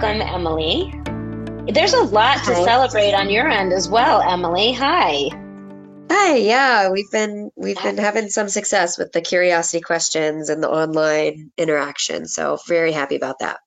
welcome, 0.00 0.22
Emily. 0.22 0.94
There's 1.74 1.92
a 1.92 2.02
lot 2.02 2.38
to 2.44 2.54
celebrate 2.54 3.12
on 3.12 3.28
your 3.28 3.46
end 3.46 3.72
as 3.74 3.86
well, 3.86 4.22
Emily. 4.22 4.72
Hi. 4.72 5.28
Hi, 6.10 6.36
yeah, 6.36 6.90
we've 6.90 7.10
been 7.10 7.50
we've 7.54 7.80
been 7.80 7.98
having 7.98 8.30
some 8.30 8.48
success 8.48 8.96
with 8.96 9.12
the 9.12 9.20
curiosity 9.20 9.82
questions 9.82 10.48
and 10.48 10.62
the 10.62 10.70
online 10.70 11.50
interaction, 11.58 12.26
so 12.26 12.58
very 12.66 12.92
happy 12.92 13.16
about 13.16 13.40
that. 13.40 13.60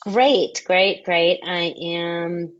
Great, 0.00 0.62
great, 0.66 1.04
great. 1.04 1.40
I 1.44 1.72
am 1.80 2.52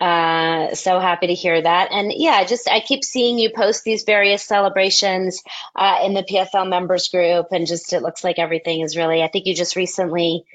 uh, 0.00 0.74
so 0.74 0.98
happy 0.98 1.28
to 1.28 1.34
hear 1.34 1.62
that. 1.62 1.92
And 1.92 2.12
yeah, 2.12 2.44
just 2.44 2.68
I 2.68 2.80
keep 2.80 3.04
seeing 3.04 3.38
you 3.38 3.50
post 3.54 3.84
these 3.84 4.02
various 4.02 4.42
celebrations 4.42 5.40
uh, 5.76 6.00
in 6.04 6.14
the 6.14 6.24
PFL 6.24 6.68
members 6.68 7.08
group, 7.10 7.46
and 7.52 7.68
just 7.68 7.92
it 7.92 8.02
looks 8.02 8.24
like 8.24 8.40
everything 8.40 8.80
is 8.80 8.96
really. 8.96 9.22
I 9.22 9.28
think 9.28 9.46
you 9.46 9.54
just 9.54 9.76
recently 9.76 10.46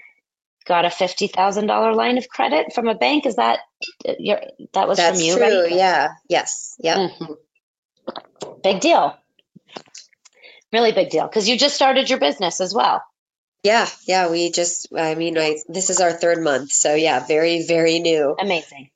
got 0.67 0.85
a 0.85 0.89
fifty 0.89 1.27
thousand 1.27 1.67
dollar 1.67 1.93
line 1.93 2.17
of 2.17 2.27
credit 2.29 2.73
from 2.73 2.87
a 2.87 2.95
bank. 2.95 3.25
Is 3.25 3.35
that 3.37 3.59
your? 4.19 4.39
That 4.73 4.87
was 4.87 4.97
That's 4.97 5.19
from 5.19 5.25
you, 5.25 5.35
true, 5.35 5.63
right? 5.63 5.71
yeah. 5.71 6.09
Yes. 6.29 6.75
Yep. 6.79 6.97
Mhm. 6.97 7.37
Big 8.63 8.79
deal. 8.79 9.15
Really 10.73 10.91
big 10.91 11.09
deal 11.09 11.27
because 11.27 11.47
you 11.47 11.57
just 11.57 11.75
started 11.75 12.09
your 12.09 12.19
business 12.19 12.59
as 12.59 12.73
well. 12.73 13.01
Yeah, 13.63 13.87
yeah, 14.05 14.29
we 14.29 14.51
just 14.51 14.87
I 14.95 15.15
mean, 15.15 15.37
I 15.37 15.57
this 15.67 15.89
is 15.89 15.99
our 15.99 16.11
third 16.11 16.43
month, 16.43 16.71
so 16.71 16.93
yeah, 16.95 17.25
very, 17.25 17.65
very 17.65 17.99
new. 17.99 18.35
Amazing. 18.39 18.89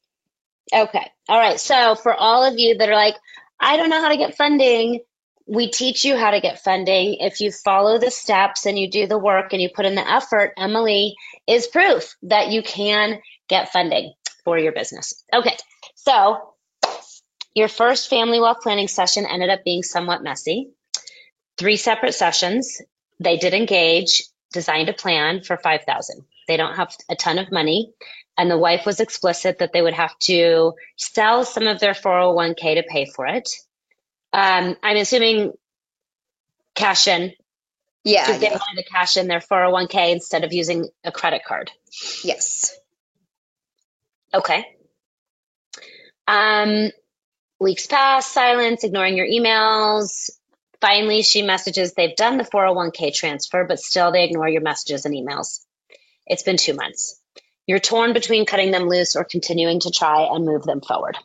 Okay. 0.74 1.12
All 1.28 1.40
right. 1.40 1.60
So, 1.60 1.96
for 1.96 2.14
all 2.14 2.46
of 2.46 2.58
you 2.58 2.78
that 2.78 2.88
are 2.88 2.96
like, 2.96 3.16
I 3.60 3.78
don't 3.78 3.90
know 3.90 4.02
how 4.02 4.10
to 4.10 4.18
get 4.18 4.38
funding, 4.38 5.02
we 5.48 5.70
teach 5.70 6.06
you 6.06 6.18
how 6.18 6.32
to 6.32 6.42
get 6.42 6.64
funding. 6.64 7.18
If 7.20 7.42
you 7.42 7.52
follow 7.52 7.98
the 7.98 8.12
steps 8.12 8.66
and 8.66 8.78
you 8.78 8.90
do 8.90 9.08
the 9.08 9.18
work 9.18 9.54
and 9.54 9.62
you 9.62 9.70
put 9.74 9.86
in 9.86 9.96
the 9.96 10.10
effort, 10.10 10.54
Emily 10.58 11.16
is 11.48 11.68
proof 11.68 12.16
that 12.24 12.50
you 12.50 12.64
can 12.64 13.20
get 13.48 13.72
funding 13.72 14.14
for 14.44 14.58
your 14.58 14.72
business. 14.72 15.24
Okay. 15.34 15.58
So, 15.96 16.54
your 17.54 17.68
first 17.68 18.10
family 18.10 18.40
wealth 18.40 18.62
planning 18.62 18.88
session 18.88 19.26
ended 19.26 19.50
up 19.50 19.64
being 19.64 19.84
somewhat 19.84 20.24
messy. 20.24 20.70
Three 21.58 21.76
separate 21.78 22.14
sessions. 22.14 22.82
They 23.20 23.38
did 23.38 23.54
engage, 23.54 24.24
designed 24.54 24.90
a 24.90 24.94
plan 24.94 25.44
for 25.44 25.58
5000 25.58 26.24
They 26.48 26.58
don't 26.58 26.76
have 26.76 26.96
a 27.10 27.16
ton 27.16 27.38
of 27.40 27.52
money 27.52 27.94
and 28.38 28.50
the 28.50 28.58
wife 28.58 28.86
was 28.86 29.00
explicit 29.00 29.60
that 29.60 29.74
they 29.74 29.82
would 29.82 29.94
have 29.94 30.18
to 30.20 30.74
sell 30.98 31.46
some 31.46 31.68
of 31.68 31.80
their 31.80 31.94
401k 31.94 32.76
to 32.76 32.84
pay 32.84 33.06
for 33.06 33.28
it. 33.28 33.50
Um, 34.34 34.76
I'm 34.82 34.98
assuming 34.98 35.54
cash 36.76 37.08
in. 37.08 37.34
Yeah, 38.04 38.38
They 38.38 38.48
yeah. 38.48 38.52
wanted 38.52 38.84
to 38.84 38.90
cash 38.90 39.18
in 39.18 39.28
their 39.28 39.40
401k 39.40 40.12
instead 40.14 40.44
of 40.44 40.54
using 40.54 40.90
a 41.04 41.12
credit 41.12 41.44
card. 41.46 41.70
Yes. 42.24 42.76
Okay. 44.34 44.66
Um, 46.28 46.90
weeks 47.60 47.86
pass, 47.86 48.26
silence, 48.32 48.84
ignoring 48.84 49.18
your 49.18 49.28
emails. 49.28 50.32
Finally, 50.80 51.22
she 51.22 51.44
messages 51.44 51.94
they've 51.94 52.16
done 52.16 52.38
the 52.38 52.44
401k 52.44 53.14
transfer, 53.14 53.66
but 53.66 53.80
still 53.80 54.12
they 54.12 54.24
ignore 54.24 54.50
your 54.50 54.62
messages 54.62 55.06
and 55.06 55.14
emails. 55.14 55.60
It's 56.26 56.42
been 56.44 56.58
two 56.58 56.74
months. 56.74 57.20
You're 57.68 57.80
torn 57.80 58.14
between 58.14 58.48
cutting 58.48 58.72
them 58.72 58.88
loose 58.90 59.16
or 59.16 59.24
continuing 59.24 59.82
to 59.82 59.92
try 59.92 60.24
and 60.24 60.44
move 60.44 60.64
them 60.64 60.82
forward. 60.82 61.18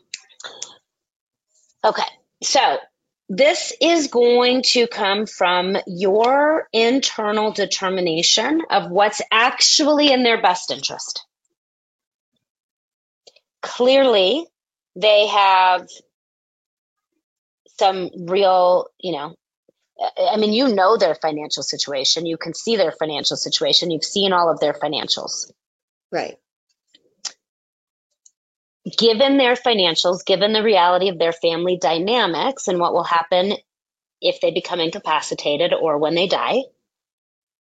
Okay, 1.83 2.03
so 2.43 2.77
this 3.29 3.73
is 3.81 4.07
going 4.07 4.61
to 4.61 4.87
come 4.87 5.25
from 5.25 5.75
your 5.85 6.67
internal 6.71 7.51
determination 7.51 8.61
of 8.69 8.89
what's 8.89 9.21
actually 9.31 10.11
in 10.11 10.23
their 10.23 10.41
best 10.41 10.71
interest. 10.71 11.25
Clearly, 13.61 14.45
they 14.95 15.27
have 15.27 15.87
some 17.77 18.09
real, 18.27 18.87
you 18.99 19.11
know, 19.11 19.35
I 20.17 20.37
mean, 20.37 20.53
you 20.53 20.73
know 20.73 20.97
their 20.97 21.15
financial 21.15 21.63
situation. 21.63 22.25
You 22.25 22.37
can 22.37 22.53
see 22.53 22.75
their 22.75 22.91
financial 22.91 23.35
situation. 23.35 23.91
You've 23.91 24.03
seen 24.03 24.31
all 24.31 24.49
of 24.49 24.59
their 24.59 24.73
financials. 24.73 25.51
Right. 26.11 26.37
Given 28.97 29.37
their 29.37 29.55
financials, 29.55 30.25
given 30.25 30.53
the 30.53 30.63
reality 30.63 31.09
of 31.09 31.19
their 31.19 31.33
family 31.33 31.77
dynamics 31.81 32.67
and 32.67 32.79
what 32.79 32.93
will 32.93 33.03
happen 33.03 33.53
if 34.21 34.41
they 34.41 34.51
become 34.51 34.79
incapacitated 34.79 35.73
or 35.73 35.97
when 35.97 36.15
they 36.15 36.27
die, 36.27 36.63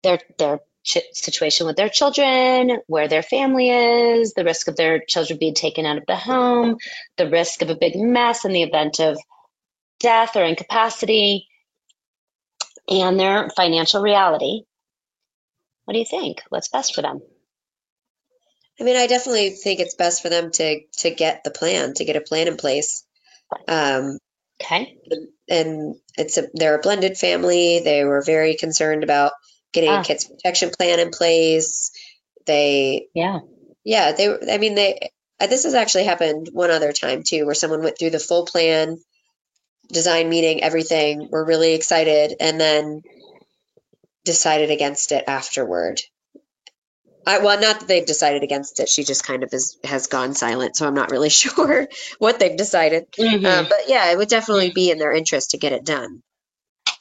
their 0.05 0.21
their 0.39 0.61
ch- 0.85 0.99
situation 1.13 1.67
with 1.67 1.77
their 1.77 1.91
children, 1.91 2.79
where 2.89 3.09
their 3.09 3.23
family 3.23 3.71
is, 3.71 4.35
the 4.35 4.45
risk 4.45 4.69
of 4.69 4.77
their 4.77 5.01
children 5.07 5.39
being 5.39 5.55
taken 5.55 5.87
out 5.87 5.99
of 5.99 6.05
the 6.07 6.17
home, 6.17 6.79
the 7.19 7.31
risk 7.31 7.63
of 7.63 7.71
a 7.71 7.77
big 7.77 7.97
mess 7.97 8.45
in 8.45 8.53
the 8.53 8.63
event 8.65 9.01
of 9.01 9.19
death 10.01 10.37
or 10.37 10.45
incapacity, 10.45 11.49
and 12.89 13.21
their 13.21 13.51
financial 13.51 14.03
reality. 14.03 14.63
What 15.85 15.95
do 15.95 16.01
you 16.01 16.07
think? 16.07 16.43
What's 16.51 16.69
best 16.71 16.95
for 16.95 17.03
them? 17.03 17.23
I 18.81 18.85
mean, 18.85 18.97
I 18.97 19.07
definitely 19.07 19.51
think 19.51 19.81
it's 19.81 19.95
best 19.95 20.23
for 20.23 20.29
them 20.29 20.51
to 20.53 20.81
to 20.99 21.11
get 21.11 21.45
the 21.45 21.51
plan, 21.51 21.95
to 21.95 22.05
get 22.05 22.17
a 22.17 22.21
plan 22.21 22.49
in 22.49 22.57
place. 22.57 23.05
Um, 23.69 24.19
Okay. 24.63 24.97
and 25.49 25.97
it's 26.17 26.39
a 26.39 26.47
they're 26.55 26.77
a 26.77 26.81
blended 26.81 27.19
family. 27.19 27.81
They 27.81 28.05
were 28.05 28.23
very 28.23 28.55
concerned 28.57 29.03
about 29.03 29.33
getting 29.73 29.91
Ah. 29.91 30.01
a 30.01 30.05
kids 30.05 30.25
protection 30.27 30.71
plan 30.71 31.01
in 31.01 31.11
place. 31.11 31.91
They, 32.47 33.09
Yeah. 33.15 33.41
yeah, 33.85 34.13
they. 34.13 34.29
I 34.53 34.59
mean, 34.59 34.75
they. 34.75 35.11
uh, 35.41 35.49
This 35.49 35.65
has 35.65 35.75
actually 35.75 36.05
happened 36.05 36.49
one 36.53 36.71
other 36.71 36.93
time 36.93 37.23
too, 37.25 37.45
where 37.45 37.55
someone 37.57 37.83
went 37.83 37.99
through 37.99 38.11
the 38.11 38.21
full 38.21 38.47
plan, 38.47 38.99
design 39.91 40.29
meeting, 40.29 40.63
everything. 40.63 41.29
Were 41.31 41.45
really 41.45 41.75
excited, 41.75 42.37
and 42.41 42.61
then 42.61 43.03
decided 44.25 44.71
against 44.71 45.11
it 45.13 45.25
afterward. 45.27 46.01
I, 47.27 47.39
well, 47.39 47.61
not 47.61 47.81
that 47.81 47.89
they've 47.89 48.07
decided 48.07 48.43
against 48.43 48.81
it. 48.81 48.89
She 48.89 49.05
just 49.05 49.25
kind 49.25 49.43
of 49.43 49.53
is, 49.53 49.79
has 49.85 50.07
gone 50.07 50.35
silent, 50.35 50.77
so 50.77 50.87
I'm 50.87 50.95
not 50.95 51.11
really 51.11 51.29
sure 51.31 51.89
what 52.19 52.39
they've 52.39 52.57
decided. 52.57 53.11
Mhm. 53.13 53.45
Uh, 53.45 53.63
but 53.69 53.89
yeah, 53.89 54.11
it 54.11 54.19
would 54.19 54.29
definitely 54.29 54.71
be 54.71 54.91
in 54.91 54.99
their 54.99 55.13
interest 55.13 55.51
to 55.51 55.59
get 55.59 55.73
it 55.73 55.85
done. 55.85 56.23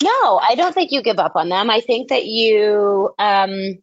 No, 0.04 0.40
I 0.42 0.56
don't 0.56 0.74
think 0.74 0.92
you 0.92 1.04
give 1.04 1.20
up 1.20 1.36
on 1.36 1.50
them. 1.50 1.70
I 1.70 1.80
think 1.80 2.10
that 2.10 2.26
you, 2.26 3.14
um, 3.20 3.78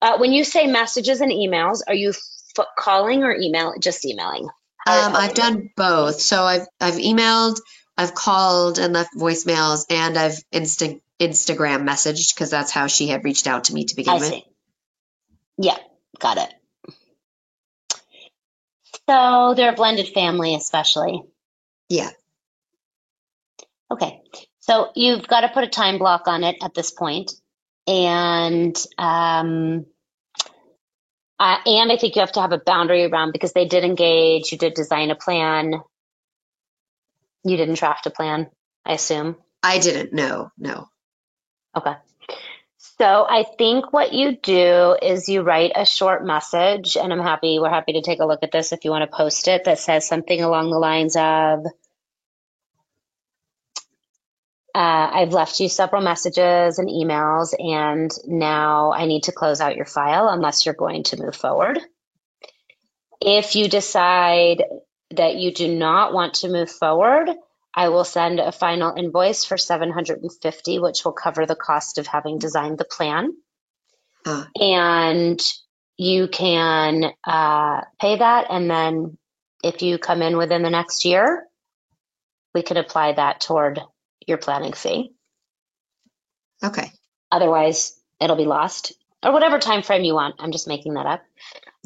uh, 0.00 0.18
when 0.18 0.32
you 0.32 0.44
say 0.44 0.66
messages 0.66 1.20
and 1.20 1.30
emails, 1.30 1.80
are 1.86 1.94
you 1.94 2.10
f- 2.10 2.66
calling 2.78 3.24
or 3.24 3.34
email? 3.34 3.74
Just 3.78 4.04
emailing. 4.06 4.48
Um, 4.86 5.16
I've 5.16 5.34
done 5.34 5.70
both. 5.76 6.20
So 6.20 6.42
I've 6.42 6.66
I've 6.80 6.94
emailed, 6.94 7.58
I've 7.96 8.14
called 8.14 8.78
and 8.78 8.92
left 8.92 9.14
voicemails, 9.16 9.84
and 9.90 10.18
I've 10.18 10.42
Insta 10.52 11.00
Instagram 11.20 11.88
messaged 11.88 12.34
because 12.34 12.50
that's 12.50 12.70
how 12.70 12.86
she 12.86 13.06
had 13.06 13.24
reached 13.24 13.46
out 13.46 13.64
to 13.64 13.74
me 13.74 13.84
to 13.84 13.96
begin 13.96 14.14
I 14.14 14.18
with. 14.18 14.28
see. 14.28 14.44
Yeah, 15.58 15.76
got 16.18 16.38
it. 16.38 16.54
So 19.08 19.54
they're 19.56 19.72
a 19.72 19.76
blended 19.76 20.08
family, 20.08 20.54
especially. 20.54 21.22
Yeah. 21.88 22.10
Okay. 23.90 24.20
So 24.60 24.90
you've 24.96 25.28
got 25.28 25.42
to 25.42 25.48
put 25.48 25.64
a 25.64 25.68
time 25.68 25.98
block 25.98 26.26
on 26.26 26.42
it 26.42 26.56
at 26.62 26.74
this 26.74 26.90
point, 26.90 27.32
and 27.86 28.74
um, 28.96 29.84
uh, 31.38 31.56
and 31.66 31.92
I 31.92 31.96
think 31.98 32.16
you 32.16 32.20
have 32.20 32.32
to 32.32 32.40
have 32.40 32.52
a 32.52 32.58
boundary 32.58 33.04
around 33.04 33.32
because 33.32 33.52
they 33.52 33.66
did 33.66 33.84
engage. 33.84 34.52
You 34.52 34.58
did 34.58 34.74
design 34.74 35.10
a 35.10 35.16
plan. 35.16 35.74
You 37.44 37.56
didn't 37.58 37.78
draft 37.78 38.06
a 38.06 38.10
plan, 38.10 38.48
I 38.86 38.94
assume. 38.94 39.36
I 39.62 39.78
didn't 39.78 40.14
know. 40.14 40.50
No. 40.56 40.88
Okay. 41.76 41.94
So 42.98 43.26
I 43.28 43.42
think 43.42 43.92
what 43.92 44.12
you 44.12 44.36
do 44.36 44.96
is 45.02 45.28
you 45.28 45.42
write 45.42 45.72
a 45.74 45.84
short 45.84 46.24
message, 46.24 46.96
and 46.96 47.12
I'm 47.12 47.20
happy, 47.20 47.58
we're 47.58 47.68
happy 47.68 47.94
to 47.94 48.02
take 48.02 48.20
a 48.20 48.26
look 48.26 48.44
at 48.44 48.52
this 48.52 48.72
if 48.72 48.84
you 48.84 48.92
want 48.92 49.10
to 49.10 49.16
post 49.16 49.48
it, 49.48 49.64
that 49.64 49.80
says 49.80 50.06
something 50.06 50.40
along 50.40 50.70
the 50.70 50.78
lines 50.78 51.16
of, 51.16 51.66
uh, 54.76 55.10
I've 55.12 55.32
left 55.32 55.58
you 55.58 55.68
several 55.68 56.02
messages 56.02 56.78
and 56.78 56.88
emails, 56.88 57.52
and 57.58 58.12
now 58.26 58.92
I 58.92 59.06
need 59.06 59.24
to 59.24 59.32
close 59.32 59.60
out 59.60 59.76
your 59.76 59.86
file 59.86 60.28
unless 60.28 60.64
you're 60.64 60.74
going 60.74 61.02
to 61.04 61.20
move 61.20 61.34
forward. 61.34 61.80
If 63.20 63.56
you 63.56 63.68
decide 63.68 64.62
that 65.10 65.34
you 65.34 65.52
do 65.52 65.74
not 65.74 66.12
want 66.12 66.34
to 66.34 66.48
move 66.48 66.70
forward, 66.70 67.28
I 67.74 67.88
will 67.88 68.04
send 68.04 68.38
a 68.38 68.52
final 68.52 68.94
invoice 68.96 69.44
for 69.44 69.56
750, 69.56 70.78
which 70.78 71.04
will 71.04 71.12
cover 71.12 71.44
the 71.44 71.56
cost 71.56 71.98
of 71.98 72.06
having 72.06 72.38
designed 72.38 72.78
the 72.78 72.84
plan. 72.84 73.32
Ah. 74.26 74.48
And 74.60 75.40
you 75.96 76.28
can 76.28 77.04
uh, 77.26 77.82
pay 78.00 78.16
that, 78.16 78.46
and 78.50 78.70
then 78.70 79.18
if 79.62 79.82
you 79.82 79.98
come 79.98 80.22
in 80.22 80.36
within 80.36 80.62
the 80.62 80.70
next 80.70 81.04
year, 81.04 81.46
we 82.54 82.62
can 82.62 82.76
apply 82.76 83.12
that 83.12 83.40
toward 83.40 83.80
your 84.26 84.38
planning 84.38 84.72
fee. 84.72 85.12
Okay. 86.62 86.90
Otherwise, 87.30 87.98
it'll 88.20 88.36
be 88.36 88.44
lost. 88.44 88.92
or 89.22 89.32
whatever 89.32 89.58
time 89.58 89.82
frame 89.82 90.04
you 90.04 90.14
want. 90.14 90.36
I'm 90.38 90.52
just 90.52 90.68
making 90.68 90.94
that 90.94 91.06
up. 91.06 91.22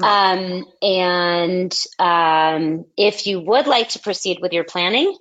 Um, 0.01 0.65
and 0.81 1.77
um, 1.99 2.85
if 2.97 3.27
you 3.27 3.41
would 3.41 3.67
like 3.67 3.91
to 3.91 3.99
proceed 3.99 4.39
with 4.41 4.53
your 4.53 4.65
planning, 4.65 5.17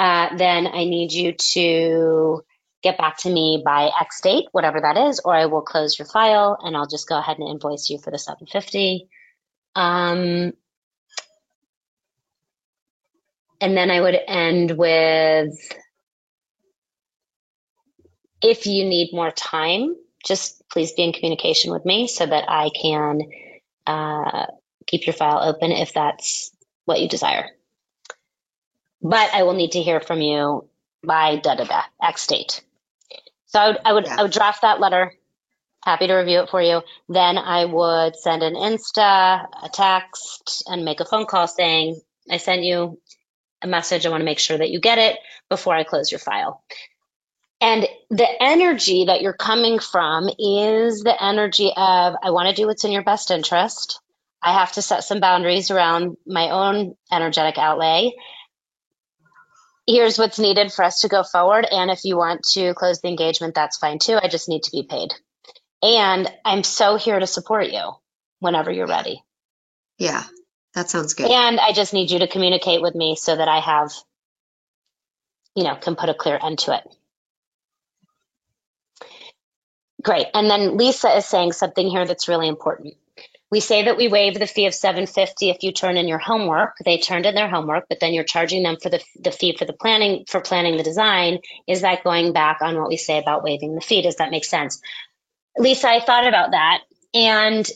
uh, 0.00 0.34
then 0.34 0.66
I 0.66 0.84
need 0.86 1.12
you 1.12 1.32
to 1.32 2.42
get 2.82 2.96
back 2.96 3.18
to 3.18 3.28
me 3.30 3.62
by 3.62 3.90
X 4.00 4.22
date, 4.22 4.46
whatever 4.50 4.80
that 4.80 4.96
is, 4.96 5.20
or 5.22 5.34
I 5.34 5.44
will 5.44 5.60
close 5.60 5.98
your 5.98 6.06
file 6.06 6.56
and 6.58 6.74
I'll 6.74 6.86
just 6.86 7.06
go 7.06 7.18
ahead 7.18 7.36
and 7.36 7.46
invoice 7.46 7.90
you 7.90 7.98
for 7.98 8.10
the 8.10 8.16
750. 8.16 9.10
Um, 9.74 10.54
and 13.60 13.76
then 13.76 13.90
I 13.90 14.00
would 14.00 14.18
end 14.26 14.70
with 14.70 15.54
if 18.40 18.66
you 18.66 18.86
need 18.86 19.12
more 19.12 19.30
time, 19.30 19.96
just 20.24 20.66
please 20.70 20.92
be 20.92 21.02
in 21.02 21.12
communication 21.12 21.72
with 21.72 21.84
me 21.84 22.08
so 22.08 22.24
that 22.24 22.46
I 22.48 22.70
can 22.70 23.20
uh, 23.86 24.46
keep 24.86 25.06
your 25.06 25.12
file 25.12 25.42
open 25.42 25.72
if 25.72 25.92
that's 25.92 26.52
what 26.86 27.02
you 27.02 27.08
desire. 27.10 27.50
But 29.02 29.32
I 29.34 29.44
will 29.44 29.54
need 29.54 29.72
to 29.72 29.82
hear 29.82 30.00
from 30.00 30.20
you 30.20 30.68
by 31.04 31.36
da 31.36 31.54
da 31.54 31.64
da 31.64 31.82
X 32.02 32.26
date. 32.26 32.62
So 33.46 33.58
I 33.60 33.68
would 33.68 33.78
I 33.84 33.92
would, 33.92 34.06
Yeah. 34.06 34.16
I 34.18 34.22
would 34.22 34.32
draft 34.32 34.62
that 34.62 34.80
letter. 34.80 35.14
Happy 35.84 36.06
to 36.08 36.14
review 36.14 36.40
it 36.40 36.50
for 36.50 36.60
you. 36.60 36.82
Then 37.08 37.38
I 37.38 37.64
would 37.64 38.16
send 38.16 38.42
an 38.42 38.54
Insta, 38.54 39.46
a 39.62 39.68
text, 39.72 40.64
and 40.66 40.84
make 40.84 41.00
a 41.00 41.06
phone 41.06 41.26
call 41.26 41.48
saying 41.48 42.00
I 42.30 42.36
sent 42.36 42.62
you 42.64 43.00
a 43.62 43.66
message. 43.66 44.06
I 44.06 44.10
want 44.10 44.20
to 44.20 44.26
make 44.26 44.38
sure 44.38 44.58
that 44.58 44.70
you 44.70 44.80
get 44.80 44.98
it 44.98 45.18
before 45.48 45.74
I 45.74 45.84
close 45.84 46.10
your 46.12 46.18
file. 46.18 46.62
And 47.60 47.86
the 48.10 48.28
energy 48.42 49.06
that 49.06 49.22
you're 49.22 49.34
coming 49.34 49.80
from 49.80 50.28
is 50.38 51.02
the 51.02 51.16
energy 51.22 51.72
of 51.76 52.14
I 52.22 52.30
want 52.30 52.48
to 52.48 52.54
do 52.54 52.66
what's 52.66 52.84
in 52.84 52.92
your 52.92 53.04
best 53.04 53.30
interest. 53.30 54.00
I 54.42 54.54
have 54.54 54.72
to 54.72 54.82
set 54.82 55.04
some 55.04 55.20
boundaries 55.20 55.70
around 55.70 56.16
my 56.26 56.50
own 56.50 56.94
energetic 57.12 57.58
outlay. 57.58 58.12
Here's 59.90 60.18
what's 60.18 60.38
needed 60.38 60.72
for 60.72 60.84
us 60.84 61.00
to 61.00 61.08
go 61.08 61.24
forward. 61.24 61.66
And 61.68 61.90
if 61.90 62.04
you 62.04 62.16
want 62.16 62.44
to 62.52 62.74
close 62.74 63.00
the 63.00 63.08
engagement, 63.08 63.56
that's 63.56 63.76
fine 63.76 63.98
too. 63.98 64.18
I 64.22 64.28
just 64.28 64.48
need 64.48 64.62
to 64.62 64.70
be 64.70 64.84
paid. 64.88 65.12
And 65.82 66.30
I'm 66.44 66.62
so 66.62 66.94
here 66.94 67.18
to 67.18 67.26
support 67.26 67.72
you 67.72 67.90
whenever 68.38 68.70
you're 68.70 68.86
ready. 68.86 69.24
Yeah, 69.98 70.22
that 70.74 70.90
sounds 70.90 71.14
good. 71.14 71.28
And 71.28 71.58
I 71.58 71.72
just 71.72 71.92
need 71.92 72.12
you 72.12 72.20
to 72.20 72.28
communicate 72.28 72.82
with 72.82 72.94
me 72.94 73.16
so 73.16 73.34
that 73.34 73.48
I 73.48 73.58
have, 73.58 73.92
you 75.56 75.64
know, 75.64 75.74
can 75.74 75.96
put 75.96 76.08
a 76.08 76.14
clear 76.14 76.38
end 76.40 76.60
to 76.60 76.76
it. 76.76 76.84
Great. 80.02 80.28
And 80.34 80.48
then 80.48 80.76
Lisa 80.76 81.16
is 81.16 81.26
saying 81.26 81.52
something 81.52 81.88
here 81.88 82.06
that's 82.06 82.28
really 82.28 82.46
important. 82.46 82.94
We 83.50 83.60
say 83.60 83.84
that 83.84 83.96
we 83.96 84.06
waive 84.06 84.38
the 84.38 84.46
fee 84.46 84.66
of 84.66 84.74
750 84.74 85.50
if 85.50 85.62
you 85.62 85.72
turn 85.72 85.96
in 85.96 86.06
your 86.06 86.18
homework. 86.18 86.76
They 86.84 86.98
turned 86.98 87.26
in 87.26 87.34
their 87.34 87.48
homework, 87.48 87.86
but 87.88 87.98
then 87.98 88.14
you're 88.14 88.22
charging 88.22 88.62
them 88.62 88.76
for 88.80 88.90
the, 88.90 89.02
the 89.18 89.32
fee 89.32 89.56
for 89.56 89.64
the 89.64 89.72
planning 89.72 90.24
for 90.28 90.40
planning 90.40 90.76
the 90.76 90.84
design. 90.84 91.40
Is 91.66 91.80
that 91.80 92.04
going 92.04 92.32
back 92.32 92.58
on 92.62 92.78
what 92.78 92.88
we 92.88 92.96
say 92.96 93.18
about 93.18 93.42
waiving 93.42 93.74
the 93.74 93.80
fee? 93.80 94.02
Does 94.02 94.16
that 94.16 94.30
make 94.30 94.44
sense? 94.44 94.80
Lisa, 95.58 95.88
I 95.88 96.00
thought 96.00 96.28
about 96.28 96.52
that. 96.52 96.82
And 97.12 97.68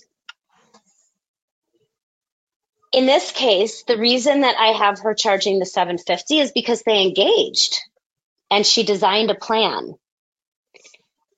in 2.92 3.06
this 3.06 3.32
case, 3.32 3.82
the 3.82 3.98
reason 3.98 4.42
that 4.42 4.56
I 4.56 4.68
have 4.68 5.00
her 5.00 5.14
charging 5.14 5.58
the 5.58 5.66
750 5.66 6.38
is 6.38 6.52
because 6.52 6.82
they 6.82 7.02
engaged 7.02 7.80
and 8.48 8.64
she 8.64 8.84
designed 8.84 9.32
a 9.32 9.34
plan. 9.34 9.94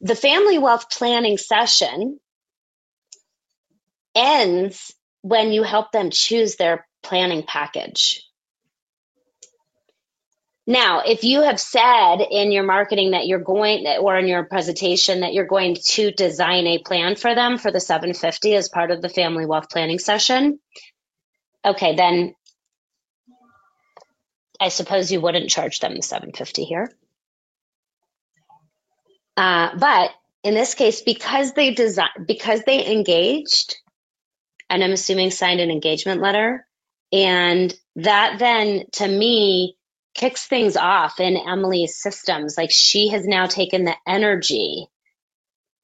The 0.02 0.14
family 0.14 0.58
wealth 0.58 0.90
planning 0.90 1.38
session 1.38 2.20
ends 4.16 4.92
when 5.22 5.52
you 5.52 5.62
help 5.62 5.92
them 5.92 6.10
choose 6.10 6.56
their 6.56 6.86
planning 7.02 7.44
package. 7.46 8.22
Now, 10.66 11.02
if 11.06 11.22
you 11.22 11.42
have 11.42 11.60
said 11.60 12.16
in 12.28 12.50
your 12.50 12.64
marketing 12.64 13.12
that 13.12 13.28
you're 13.28 13.38
going, 13.38 13.86
or 14.00 14.18
in 14.18 14.26
your 14.26 14.44
presentation 14.44 15.20
that 15.20 15.32
you're 15.32 15.46
going 15.46 15.76
to 15.90 16.10
design 16.10 16.66
a 16.66 16.78
plan 16.78 17.14
for 17.14 17.36
them 17.36 17.56
for 17.56 17.70
the 17.70 17.78
750 17.78 18.54
as 18.54 18.68
part 18.68 18.90
of 18.90 19.00
the 19.00 19.08
family 19.08 19.46
wealth 19.46 19.70
planning 19.70 20.00
session, 20.00 20.58
okay, 21.64 21.94
then 21.94 22.34
I 24.60 24.70
suppose 24.70 25.12
you 25.12 25.20
wouldn't 25.20 25.50
charge 25.50 25.78
them 25.78 25.94
the 25.94 26.02
750 26.02 26.64
here. 26.64 26.90
Uh, 29.36 29.76
but 29.78 30.10
in 30.42 30.54
this 30.54 30.74
case, 30.74 31.02
because 31.02 31.52
they 31.52 31.74
design, 31.74 32.08
because 32.26 32.62
they 32.62 32.90
engaged, 32.92 33.76
and 34.68 34.82
I'm 34.82 34.92
assuming 34.92 35.30
signed 35.30 35.60
an 35.60 35.70
engagement 35.70 36.20
letter, 36.20 36.66
and 37.12 37.74
that 37.96 38.38
then 38.38 38.84
to 38.92 39.06
me 39.06 39.76
kicks 40.14 40.46
things 40.46 40.76
off 40.76 41.20
in 41.20 41.36
Emily's 41.36 41.96
systems. 41.96 42.56
Like 42.56 42.70
she 42.70 43.08
has 43.08 43.26
now 43.26 43.46
taken 43.46 43.84
the 43.84 43.94
energy 44.06 44.88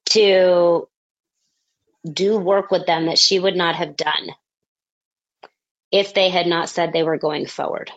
to 0.06 0.88
do 2.10 2.38
work 2.38 2.70
with 2.70 2.86
them 2.86 3.06
that 3.06 3.18
she 3.18 3.38
would 3.38 3.56
not 3.56 3.76
have 3.76 3.96
done 3.96 4.30
if 5.92 6.14
they 6.14 6.30
had 6.30 6.46
not 6.46 6.68
said 6.68 6.92
they 6.92 7.02
were 7.02 7.18
going 7.18 7.46
forward. 7.46 7.90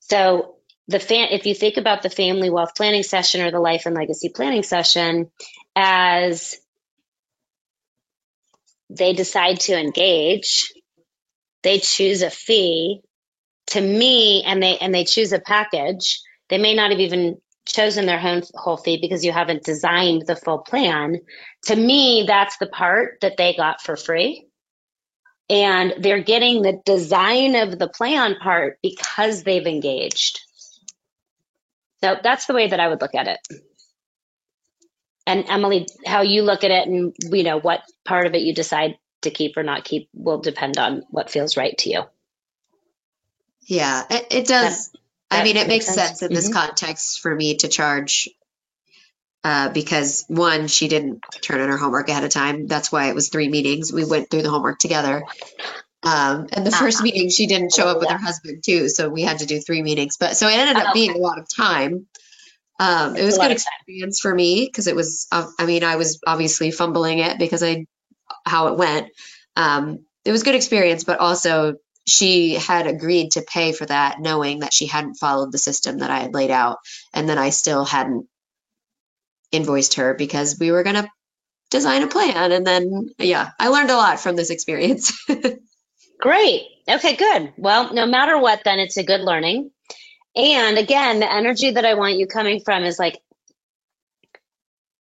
So 0.00 0.56
the 0.88 1.00
fan, 1.00 1.28
if 1.30 1.46
you 1.46 1.54
think 1.54 1.78
about 1.78 2.02
the 2.02 2.10
family 2.10 2.50
wealth 2.50 2.74
planning 2.76 3.02
session 3.02 3.40
or 3.40 3.50
the 3.50 3.60
life 3.60 3.86
and 3.86 3.94
legacy 3.94 4.28
planning 4.28 4.62
session 4.62 5.30
as 5.74 6.58
they 8.96 9.12
decide 9.12 9.60
to 9.60 9.78
engage, 9.78 10.72
they 11.62 11.78
choose 11.78 12.22
a 12.22 12.30
fee 12.30 13.00
to 13.68 13.80
me 13.80 14.42
and 14.42 14.62
they 14.62 14.78
and 14.78 14.94
they 14.94 15.04
choose 15.04 15.32
a 15.32 15.40
package. 15.40 16.20
They 16.48 16.58
may 16.58 16.74
not 16.74 16.90
have 16.90 17.00
even 17.00 17.38
chosen 17.66 18.06
their 18.06 18.18
whole, 18.18 18.42
whole 18.54 18.76
fee 18.76 18.98
because 19.00 19.24
you 19.24 19.32
haven't 19.32 19.64
designed 19.64 20.26
the 20.26 20.36
full 20.36 20.58
plan. 20.58 21.20
To 21.64 21.76
me, 21.76 22.24
that's 22.26 22.56
the 22.58 22.66
part 22.66 23.18
that 23.20 23.36
they 23.36 23.54
got 23.54 23.80
for 23.80 23.96
free. 23.96 24.46
And 25.48 25.94
they're 25.98 26.22
getting 26.22 26.62
the 26.62 26.80
design 26.84 27.56
of 27.56 27.78
the 27.78 27.88
plan 27.88 28.36
part 28.36 28.78
because 28.82 29.42
they've 29.42 29.66
engaged. 29.66 30.40
So 32.02 32.16
that's 32.22 32.46
the 32.46 32.54
way 32.54 32.68
that 32.68 32.80
I 32.80 32.88
would 32.88 33.00
look 33.00 33.14
at 33.14 33.28
it. 33.28 33.38
And 35.26 35.44
Emily, 35.48 35.86
how 36.06 36.22
you 36.22 36.42
look 36.42 36.64
at 36.64 36.70
it 36.70 36.88
and 36.88 37.14
you 37.30 37.44
know 37.44 37.60
what 37.60 37.82
part 38.04 38.26
of 38.26 38.34
it 38.34 38.42
you 38.42 38.54
decide 38.54 38.98
to 39.22 39.30
keep 39.30 39.56
or 39.56 39.62
not 39.62 39.84
keep 39.84 40.08
will 40.14 40.40
depend 40.40 40.78
on 40.78 41.04
what 41.10 41.30
feels 41.30 41.56
right 41.56 41.76
to 41.78 41.90
you. 41.90 42.02
Yeah, 43.66 44.04
it, 44.10 44.26
it 44.30 44.46
does. 44.46 44.90
I 45.30 45.38
that 45.38 45.44
mean, 45.44 45.56
it 45.56 45.68
makes 45.68 45.86
makes 45.86 45.86
sense. 45.86 46.20
sense 46.20 46.22
in 46.22 46.34
this 46.34 46.48
Mhm. 46.48 46.52
context 46.52 47.20
for 47.20 47.34
me 47.34 47.56
to 47.58 47.68
charge 47.68 48.30
uh, 49.44 49.70
because 49.70 50.24
one, 50.28 50.68
she 50.68 50.88
didn't 50.88 51.22
turn 51.42 51.60
in 51.60 51.68
her 51.68 51.78
homework 51.78 52.08
ahead 52.08 52.24
of 52.24 52.30
time. 52.30 52.66
That's 52.66 52.92
why 52.92 53.08
it 53.08 53.14
was 53.14 53.28
three 53.28 53.48
meetings. 53.48 53.92
We 53.92 54.04
went 54.04 54.30
through 54.30 54.42
the 54.42 54.50
homework 54.50 54.78
together. 54.78 55.24
Um, 56.04 56.48
and 56.52 56.66
the 56.66 56.70
first 56.72 57.00
Ah. 57.00 57.02
meeting, 57.02 57.30
she 57.30 57.46
didn't 57.46 57.72
show 57.72 57.86
up 57.88 58.00
with 58.00 58.10
her 58.10 58.18
husband 58.18 58.62
too, 58.64 58.88
so 58.88 59.08
we 59.08 59.22
had 59.22 59.38
to 59.38 59.46
do 59.46 59.60
three 59.60 59.82
meetings. 59.82 60.16
But 60.16 60.36
so 60.36 60.48
it 60.48 60.54
ended 60.58 60.76
up 60.78 60.88
Oh, 60.88 60.92
being 60.94 61.12
a 61.12 61.18
lot 61.18 61.38
of 61.38 61.48
time. 61.48 62.06
Um, 62.80 63.16
it 63.16 63.22
was 63.22 63.34
a 63.34 63.38
good 63.38 63.42
lot 63.44 63.52
of 63.52 63.58
time. 63.58 63.72
experience 63.80 64.20
for 64.20 64.34
me 64.34 64.66
because 64.66 64.86
it 64.86 64.96
was. 64.96 65.26
Uh, 65.30 65.48
I 65.58 65.66
mean, 65.66 65.84
I 65.84 65.96
was 65.96 66.20
obviously 66.26 66.70
fumbling 66.70 67.18
it 67.18 67.38
because 67.38 67.62
I 67.62 67.86
how 68.46 68.68
it 68.68 68.78
went. 68.78 69.08
Um, 69.56 70.04
it 70.24 70.32
was 70.32 70.42
good 70.42 70.54
experience, 70.54 71.04
but 71.04 71.20
also 71.20 71.74
she 72.06 72.54
had 72.54 72.86
agreed 72.86 73.32
to 73.32 73.42
pay 73.42 73.72
for 73.72 73.86
that, 73.86 74.20
knowing 74.20 74.60
that 74.60 74.72
she 74.72 74.86
hadn't 74.86 75.14
followed 75.14 75.52
the 75.52 75.58
system 75.58 75.98
that 75.98 76.10
I 76.10 76.20
had 76.20 76.34
laid 76.34 76.50
out, 76.50 76.78
and 77.12 77.28
then 77.28 77.38
I 77.38 77.50
still 77.50 77.84
hadn't 77.84 78.26
invoiced 79.52 79.94
her 79.94 80.14
because 80.14 80.58
we 80.58 80.72
were 80.72 80.82
gonna 80.82 81.08
design 81.72 82.02
a 82.02 82.06
plan. 82.06 82.52
And 82.52 82.64
then, 82.64 83.10
yeah, 83.18 83.50
I 83.58 83.68
learned 83.68 83.90
a 83.90 83.96
lot 83.96 84.20
from 84.20 84.36
this 84.36 84.50
experience. 84.50 85.12
Great. 86.20 86.68
Okay, 86.88 87.16
good. 87.16 87.52
Well, 87.56 87.92
no 87.92 88.06
matter 88.06 88.38
what, 88.38 88.62
then 88.64 88.78
it's 88.78 88.96
a 88.96 89.02
good 89.02 89.22
learning. 89.22 89.71
And 90.34 90.78
again, 90.78 91.20
the 91.20 91.30
energy 91.30 91.72
that 91.72 91.84
I 91.84 91.94
want 91.94 92.16
you 92.16 92.26
coming 92.26 92.60
from 92.60 92.84
is 92.84 92.98
like, 92.98 93.20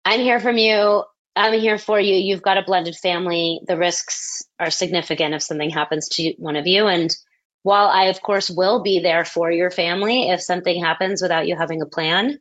I'm 0.05 0.21
here 0.21 0.39
from 0.39 0.57
you. 0.57 1.03
I'm 1.35 1.59
here 1.59 1.77
for 1.77 1.99
you. 1.99 2.15
You've 2.15 2.41
got 2.41 2.57
a 2.57 2.63
blended 2.63 2.95
family. 2.95 3.61
The 3.67 3.77
risks 3.77 4.43
are 4.59 4.71
significant 4.71 5.35
if 5.35 5.43
something 5.43 5.69
happens 5.69 6.09
to 6.09 6.33
one 6.37 6.55
of 6.55 6.67
you. 6.67 6.87
And 6.87 7.15
while 7.63 7.87
I, 7.87 8.05
of 8.05 8.21
course, 8.21 8.49
will 8.49 8.81
be 8.81 8.99
there 9.01 9.25
for 9.25 9.51
your 9.51 9.71
family 9.71 10.29
if 10.29 10.41
something 10.41 10.81
happens 10.83 11.21
without 11.21 11.47
you 11.47 11.55
having 11.55 11.81
a 11.81 11.85
plan, 11.85 12.39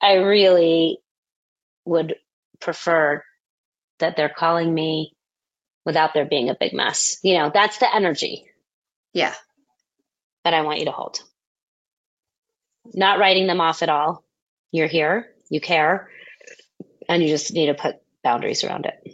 I 0.00 0.14
really 0.14 0.98
would 1.84 2.16
prefer 2.60 3.22
that 3.98 4.16
they're 4.16 4.28
calling 4.28 4.72
me 4.72 5.14
without 5.84 6.12
there 6.14 6.26
being 6.26 6.50
a 6.50 6.56
big 6.58 6.74
mess. 6.74 7.18
You 7.22 7.38
know, 7.38 7.50
that's 7.52 7.78
the 7.78 7.94
energy 7.94 8.46
yeah, 9.16 9.32
that 10.44 10.52
I 10.52 10.60
want 10.60 10.78
you 10.78 10.84
to 10.84 10.92
hold. 10.92 11.22
Not 12.94 13.18
writing 13.18 13.46
them 13.46 13.60
off 13.60 13.82
at 13.82 13.88
all. 13.88 14.24
You're 14.72 14.86
here, 14.88 15.28
you 15.48 15.60
care, 15.60 16.10
and 17.08 17.22
you 17.22 17.28
just 17.28 17.52
need 17.54 17.66
to 17.66 17.74
put 17.74 17.96
boundaries 18.22 18.64
around 18.64 18.86
it. 18.86 19.12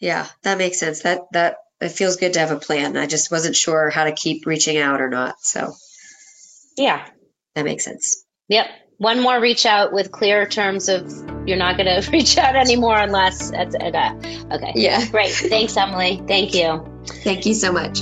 Yeah, 0.00 0.26
that 0.42 0.58
makes 0.58 0.78
sense. 0.78 1.02
That 1.02 1.20
that 1.32 1.56
it 1.80 1.90
feels 1.90 2.16
good 2.16 2.34
to 2.34 2.40
have 2.40 2.50
a 2.50 2.58
plan. 2.58 2.96
I 2.96 3.06
just 3.06 3.30
wasn't 3.30 3.56
sure 3.56 3.90
how 3.90 4.04
to 4.04 4.12
keep 4.12 4.46
reaching 4.46 4.78
out 4.78 5.00
or 5.00 5.08
not. 5.10 5.40
So 5.40 5.72
Yeah. 6.76 7.06
that 7.54 7.64
makes 7.64 7.84
sense. 7.84 8.24
Yep. 8.48 8.66
One 8.98 9.20
more 9.20 9.40
reach 9.40 9.66
out 9.66 9.92
with 9.92 10.12
clear 10.12 10.46
terms 10.46 10.88
of 10.88 11.10
you're 11.46 11.56
not 11.56 11.76
going 11.76 11.86
to 12.02 12.10
reach 12.10 12.38
out 12.38 12.54
anymore 12.56 12.96
unless 12.98 13.50
it's, 13.52 13.74
uh, 13.74 14.54
okay. 14.54 14.72
Yeah. 14.76 15.04
Great. 15.10 15.32
Thanks, 15.32 15.76
Emily. 15.76 16.22
Thank 16.26 16.54
you. 16.54 16.84
Thank 17.24 17.46
you 17.46 17.54
so 17.54 17.72
much. 17.72 18.00